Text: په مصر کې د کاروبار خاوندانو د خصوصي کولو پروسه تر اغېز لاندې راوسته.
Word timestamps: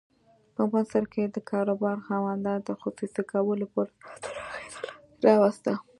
په 0.55 0.63
مصر 0.73 1.03
کې 1.13 1.23
د 1.25 1.37
کاروبار 1.49 1.97
خاوندانو 2.07 2.65
د 2.67 2.71
خصوصي 2.81 3.21
کولو 3.31 3.65
پروسه 3.73 4.15
تر 4.23 4.33
اغېز 4.45 4.75
لاندې 4.85 5.21
راوسته. 5.25 5.73